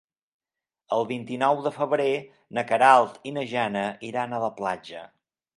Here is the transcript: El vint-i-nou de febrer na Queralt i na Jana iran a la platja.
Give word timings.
El 0.97 1.05
vint-i-nou 1.11 1.61
de 1.67 1.73
febrer 1.75 2.09
na 2.59 2.65
Queralt 2.73 3.23
i 3.33 3.37
na 3.39 3.47
Jana 3.55 3.87
iran 4.13 4.35
a 4.39 4.45
la 4.49 4.53
platja. 4.63 5.09